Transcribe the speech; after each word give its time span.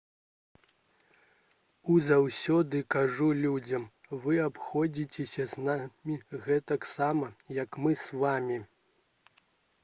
я 1.89 1.97
заўсёды 2.07 2.81
кажу 2.95 3.27
людзям 3.43 3.85
вы 4.25 4.39
абыходзіцеся 4.47 5.47
з 5.53 5.67
намі 5.69 6.17
гэтаксама 6.47 7.27
як 7.61 7.69
мы 7.87 7.91
з 8.07 8.23
вамі 8.27 8.59